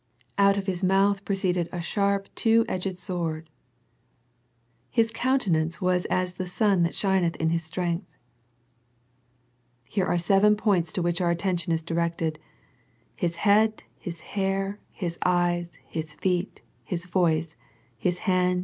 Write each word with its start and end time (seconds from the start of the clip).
"Out 0.49 0.57
of 0.57 0.65
His 0.65 0.83
mouth 0.83 1.23
proceeded 1.25 1.69
a 1.71 1.79
sharp 1.79 2.27
two 2.33 2.65
edged 2.67 2.97
sword."" 2.97 3.51
His 4.89 5.11
countenance 5.11 5.79
was 5.79 6.05
as 6.05 6.33
the 6.33 6.47
sun 6.47 6.91
shineth 6.91 7.35
in 7.35 7.51
his 7.51 7.63
strength." 7.63 8.07
Here 9.87 10.07
are 10.07 10.17
seven 10.17 10.55
points 10.55 10.91
to 10.93 11.03
which 11.03 11.21
our 11.21 11.29
attention 11.29 11.71
is 11.71 11.83
directed. 11.83 12.39
His 13.15 13.35
head. 13.45 13.83
His 13.95 14.21
hair. 14.33 14.79
His 14.89 15.19
eyes. 15.23 15.75
His 15.85 16.13
feet, 16.13 16.63
His 16.83 17.05
voice. 17.05 17.55
His 17.95 18.17
hand. 18.25 18.59